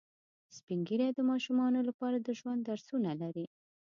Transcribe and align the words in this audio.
سپین 0.55 0.79
ږیری 0.87 1.09
د 1.13 1.19
ماشومانو 1.29 1.79
لپاره 1.89 2.17
د 2.19 2.27
ژوند 2.39 2.61
درسونه 2.69 3.11
لري 3.21 3.45